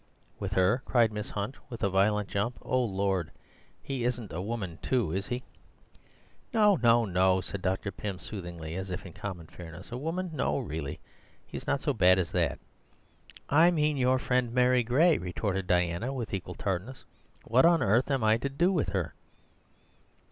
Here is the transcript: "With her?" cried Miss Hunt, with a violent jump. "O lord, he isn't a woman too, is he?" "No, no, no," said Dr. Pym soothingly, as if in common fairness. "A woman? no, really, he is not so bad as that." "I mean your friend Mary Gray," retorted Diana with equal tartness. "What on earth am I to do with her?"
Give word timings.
"With 0.39 0.53
her?" 0.53 0.81
cried 0.83 1.11
Miss 1.11 1.29
Hunt, 1.29 1.57
with 1.69 1.83
a 1.83 1.89
violent 1.91 2.27
jump. 2.27 2.57
"O 2.63 2.83
lord, 2.83 3.29
he 3.83 4.03
isn't 4.03 4.33
a 4.33 4.41
woman 4.41 4.79
too, 4.81 5.11
is 5.11 5.27
he?" 5.27 5.43
"No, 6.51 6.75
no, 6.77 7.05
no," 7.05 7.39
said 7.39 7.61
Dr. 7.61 7.91
Pym 7.91 8.17
soothingly, 8.17 8.73
as 8.73 8.89
if 8.89 9.05
in 9.05 9.13
common 9.13 9.45
fairness. 9.45 9.91
"A 9.91 9.97
woman? 9.99 10.31
no, 10.33 10.57
really, 10.57 10.99
he 11.45 11.55
is 11.55 11.67
not 11.67 11.81
so 11.81 11.93
bad 11.93 12.17
as 12.17 12.31
that." 12.31 12.57
"I 13.47 13.69
mean 13.69 13.95
your 13.95 14.17
friend 14.17 14.51
Mary 14.51 14.81
Gray," 14.81 15.19
retorted 15.19 15.67
Diana 15.67 16.11
with 16.11 16.33
equal 16.33 16.55
tartness. 16.55 17.05
"What 17.43 17.63
on 17.65 17.83
earth 17.83 18.09
am 18.09 18.23
I 18.23 18.37
to 18.37 18.49
do 18.49 18.71
with 18.73 18.89
her?" 18.89 19.13